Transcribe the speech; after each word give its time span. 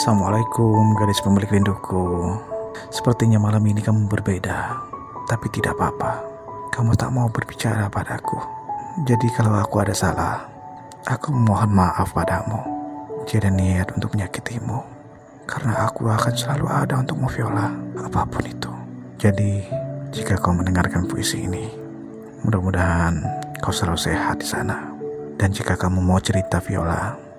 Assalamualaikum 0.00 0.96
gadis 0.96 1.20
pemilik 1.20 1.60
rinduku. 1.60 2.32
Sepertinya 2.88 3.36
malam 3.36 3.60
ini 3.68 3.84
kamu 3.84 4.08
berbeda 4.08 4.80
Tapi 5.28 5.52
tidak 5.52 5.76
apa-apa. 5.76 6.24
Kamu 6.72 6.96
tak 6.96 7.12
mau 7.12 7.28
berbicara 7.28 7.84
padaku. 7.92 8.40
Jadi 9.04 9.28
kalau 9.36 9.60
aku 9.60 9.76
ada 9.84 9.92
salah 9.92 10.48
Aku 11.04 11.36
mohon 11.36 11.76
maaf 11.76 12.16
padamu. 12.16 12.64
Tidak 13.28 13.52
niat 13.52 13.92
untuk 13.92 14.16
menyakitimu 14.16 14.80
Karena 15.44 15.84
aku 15.84 16.08
akan 16.08 16.32
selalu 16.32 16.64
ada 16.72 16.96
untukmu 16.96 17.28
Viola 17.28 17.68
Apa 18.00 18.24
pun 18.24 18.48
itu. 18.48 18.72
Jadi 19.20 19.68
jika 20.16 20.40
kau 20.40 20.56
mendengarkan 20.56 21.04
puisi 21.04 21.44
ini 21.44 21.68
Mudah-mudahan 22.48 23.20
kau 23.60 23.68
selalu 23.68 24.00
sehat 24.00 24.40
di 24.40 24.48
sana. 24.48 24.80
Dan 25.36 25.52
jika 25.52 25.76
kamu 25.76 26.00
mau 26.00 26.16
cerita 26.24 26.56
Viola 26.56 27.29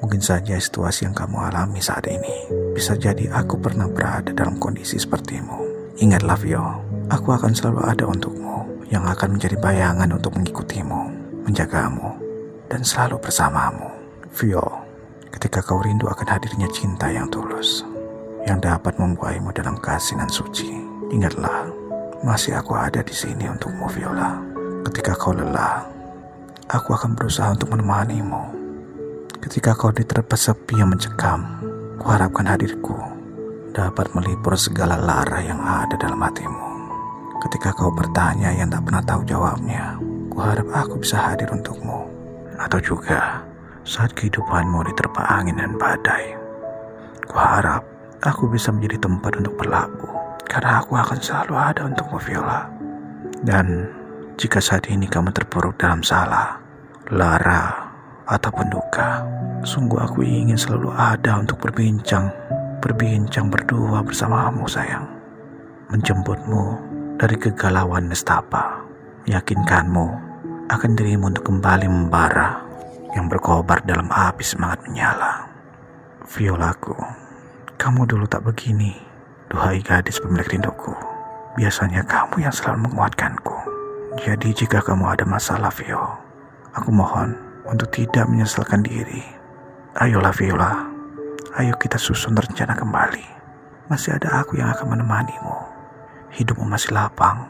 Mungkin 0.00 0.24
saja 0.24 0.56
situasi 0.56 1.04
yang 1.04 1.12
kamu 1.12 1.52
alami 1.52 1.84
saat 1.84 2.08
ini 2.08 2.48
bisa 2.72 2.96
jadi 2.96 3.28
aku 3.36 3.60
pernah 3.60 3.84
berada 3.84 4.32
dalam 4.32 4.56
kondisi 4.56 4.96
sepertimu. 4.96 5.60
Ingatlah 6.00 6.40
Vio, 6.40 6.66
aku 7.12 7.36
akan 7.36 7.52
selalu 7.52 7.84
ada 7.84 8.08
untukmu 8.08 8.64
yang 8.88 9.04
akan 9.04 9.36
menjadi 9.36 9.60
bayangan 9.60 10.08
untuk 10.16 10.40
mengikutimu, 10.40 11.02
menjagamu, 11.44 12.16
dan 12.72 12.80
selalu 12.80 13.20
bersamamu. 13.20 13.92
Vio, 14.32 14.64
ketika 15.36 15.60
kau 15.60 15.84
rindu 15.84 16.08
akan 16.08 16.32
hadirnya 16.32 16.72
cinta 16.72 17.12
yang 17.12 17.28
tulus, 17.28 17.84
yang 18.48 18.56
dapat 18.56 18.96
membuaimu 18.96 19.52
dalam 19.52 19.76
kasih 19.76 20.16
dan 20.16 20.32
suci, 20.32 20.80
ingatlah, 21.12 21.68
masih 22.24 22.56
aku 22.56 22.72
ada 22.72 23.04
di 23.04 23.12
sini 23.12 23.52
untukmu 23.52 23.84
Viola. 23.92 24.40
Ketika 24.88 25.12
kau 25.12 25.36
lelah, 25.36 25.84
aku 26.72 26.96
akan 26.96 27.12
berusaha 27.12 27.52
untuk 27.52 27.76
menemanimu 27.76 28.69
Ketika 29.40 29.72
kau 29.72 29.88
diterpa 29.88 30.36
sepi 30.36 30.76
yang 30.76 30.92
mencekam, 30.92 31.40
kuharapkan 31.96 32.44
hadirku 32.44 32.92
dapat 33.72 34.12
melipur 34.12 34.52
segala 34.52 35.00
lara 35.00 35.40
yang 35.40 35.56
ada 35.64 35.96
dalam 35.96 36.20
hatimu. 36.20 36.68
Ketika 37.40 37.72
kau 37.72 37.88
bertanya 37.88 38.52
yang 38.52 38.68
tak 38.68 38.84
pernah 38.84 39.00
tahu 39.00 39.24
jawabnya, 39.24 39.96
kuharap 40.28 40.68
aku 40.76 41.00
bisa 41.00 41.16
hadir 41.24 41.48
untukmu. 41.56 42.04
Atau 42.60 42.84
juga 42.84 43.40
saat 43.88 44.12
kehidupanmu 44.12 44.84
diterpa 44.92 45.24
angin 45.32 45.56
dan 45.56 45.72
badai, 45.80 46.36
kuharap 47.24 47.80
aku 48.20 48.44
bisa 48.52 48.68
menjadi 48.68 49.08
tempat 49.08 49.40
untuk 49.40 49.56
berlabuh. 49.56 50.44
Karena 50.44 50.84
aku 50.84 51.00
akan 51.00 51.16
selalu 51.16 51.54
ada 51.56 51.88
untukmu 51.88 52.20
Viola. 52.20 52.68
Dan 53.40 53.88
jika 54.36 54.60
saat 54.60 54.84
ini 54.92 55.08
kamu 55.08 55.32
terpuruk 55.32 55.80
dalam 55.80 56.04
salah, 56.04 56.60
lara, 57.08 57.89
ataupun 58.30 58.70
duka. 58.70 59.26
Sungguh 59.66 60.00
aku 60.00 60.24
ingin 60.24 60.56
selalu 60.56 60.94
ada 60.94 61.36
untuk 61.36 61.60
berbincang, 61.60 62.30
berbincang 62.80 63.50
berdua 63.50 64.00
bersamamu 64.00 64.64
sayang. 64.64 65.04
Menjemputmu 65.90 66.64
dari 67.18 67.36
kegalauan 67.36 68.08
nestapa, 68.08 68.80
meyakinkanmu 69.26 70.06
akan 70.70 70.90
dirimu 70.94 71.34
untuk 71.34 71.50
kembali 71.50 71.90
membara 71.90 72.62
yang 73.12 73.26
berkobar 73.26 73.82
dalam 73.82 74.06
api 74.08 74.46
semangat 74.46 74.86
menyala. 74.86 75.50
Violaku, 76.30 76.94
kamu 77.74 78.06
dulu 78.06 78.24
tak 78.30 78.46
begini, 78.46 78.94
duhai 79.50 79.82
gadis 79.82 80.22
pemilik 80.22 80.46
rinduku. 80.46 80.94
Biasanya 81.58 82.06
kamu 82.06 82.46
yang 82.46 82.54
selalu 82.54 82.86
menguatkanku. 82.86 83.56
Jadi 84.22 84.54
jika 84.54 84.78
kamu 84.78 85.10
ada 85.10 85.26
masalah, 85.26 85.74
Vio, 85.74 86.06
aku 86.70 86.94
mohon 86.94 87.49
untuk 87.70 87.88
tidak 87.94 88.26
menyesalkan 88.26 88.82
diri. 88.82 89.22
Ayolah 89.94 90.34
Viola, 90.34 90.72
ayo 91.62 91.74
kita 91.78 91.96
susun 91.96 92.34
rencana 92.34 92.74
kembali. 92.74 93.26
Masih 93.86 94.18
ada 94.18 94.42
aku 94.42 94.58
yang 94.58 94.74
akan 94.74 94.98
menemanimu. 94.98 95.58
Hidupmu 96.30 96.66
masih 96.66 96.94
lapang, 96.94 97.46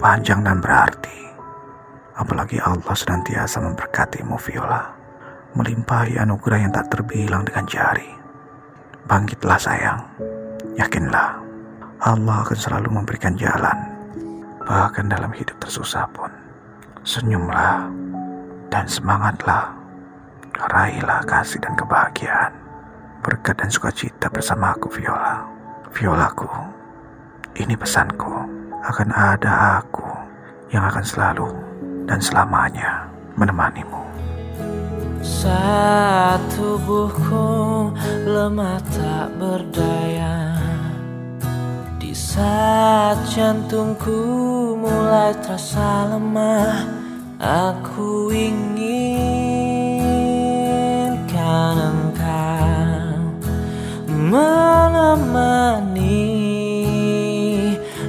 panjang 0.00 0.44
dan 0.44 0.60
berarti. 0.60 1.20
Apalagi 2.16 2.60
Allah 2.60 2.92
senantiasa 2.92 3.64
memberkatimu 3.64 4.36
Viola, 4.36 4.92
melimpahi 5.56 6.20
anugerah 6.20 6.58
yang 6.60 6.72
tak 6.72 6.92
terbilang 6.92 7.44
dengan 7.44 7.64
jari. 7.64 8.08
Bangkitlah 9.08 9.60
sayang, 9.60 10.00
yakinlah 10.76 11.40
Allah 12.04 12.36
akan 12.44 12.58
selalu 12.58 12.88
memberikan 12.92 13.32
jalan, 13.38 13.78
bahkan 14.64 15.08
dalam 15.08 15.32
hidup 15.32 15.56
tersusah 15.62 16.04
pun. 16.12 16.30
Senyumlah 17.02 18.01
dan 18.72 18.88
semangatlah. 18.88 19.76
Raihlah 20.72 21.20
kasih 21.28 21.60
dan 21.60 21.76
kebahagiaan, 21.76 22.56
berkat 23.20 23.60
dan 23.60 23.68
sukacita 23.68 24.32
bersama 24.32 24.72
aku 24.72 24.88
Viola. 24.88 25.44
Violaku, 25.92 26.48
ini 27.60 27.76
pesanku, 27.76 28.32
akan 28.80 29.08
ada 29.12 29.84
aku 29.84 30.08
yang 30.72 30.88
akan 30.88 31.04
selalu 31.04 31.52
dan 32.08 32.16
selamanya 32.24 33.04
menemanimu. 33.36 34.00
Saat 35.22 36.40
tubuhku 36.58 37.94
lemah 38.26 38.82
tak 38.90 39.30
berdaya 39.38 40.50
Di 42.02 42.10
saat 42.10 43.22
jantungku 43.30 44.18
mulai 44.82 45.30
terasa 45.38 46.10
lemah 46.10 47.01
Aku 47.42 48.30
inginkan 48.30 48.78
engkau 51.74 53.18
menemani 54.06 54.86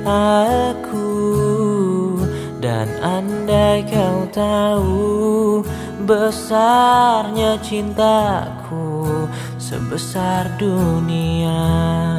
aku. 0.06 1.18
Dan 2.62 2.86
andai 3.02 3.82
kau 3.90 4.30
tahu 4.30 5.66
besarnya 6.06 7.58
cintaku 7.58 9.26
sebesar 9.58 10.46
dunia 10.62 12.13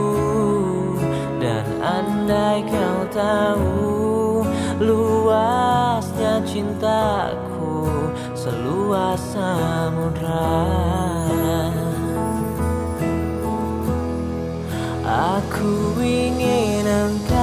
Dan 1.38 1.68
andai 1.84 2.64
kau 2.66 3.00
tahu 3.12 4.48
luasnya 4.80 6.40
cintaku 6.48 7.47
seluas 8.88 9.20
samudra 9.36 10.48
Aku 15.04 16.00
ingin 16.00 16.88
engkau 16.88 17.37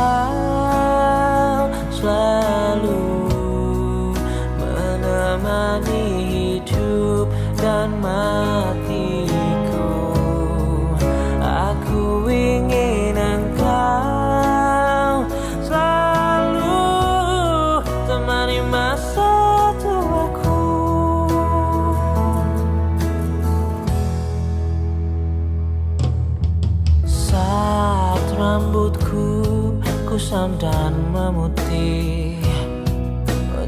kusam 30.14 30.54
dan 30.62 30.94
memutih. 31.10 32.38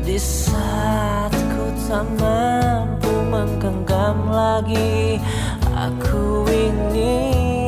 Di 0.06 0.14
saat 0.14 1.34
ku 1.34 1.66
tak 1.90 2.06
mampu 2.22 3.10
menggenggam 3.26 4.30
lagi 4.30 5.18
Aku 5.74 6.46
ingin 6.46 7.65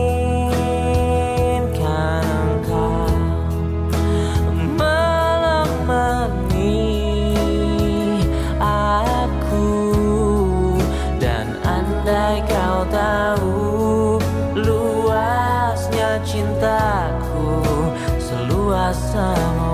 summer 19.18 19.67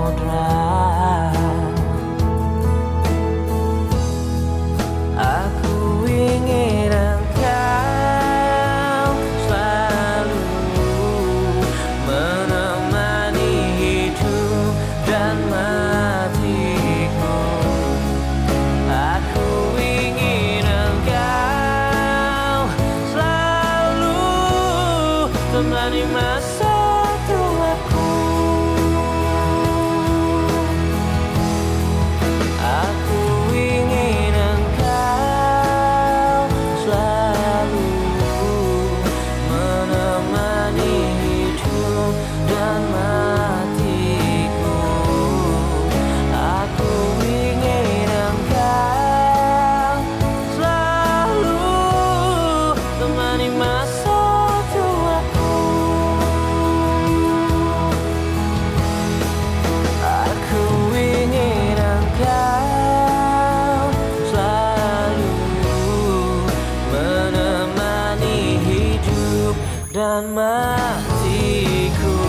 matiku 70.35 72.19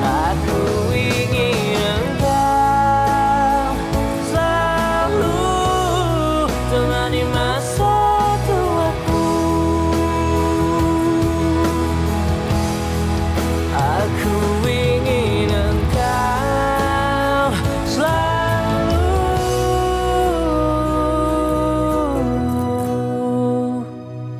Aku 0.00 0.60
ingin 0.96 1.76
engkau 1.76 3.76
Selalu 4.24 5.44
temani 6.72 7.20
masa 7.28 8.00
tuaku. 8.48 9.28
Aku 13.76 14.36
ingin 14.64 15.52
engkau 15.52 17.52
Selalu 17.84 19.04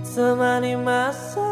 temani 0.09 0.73
masa 0.81 1.44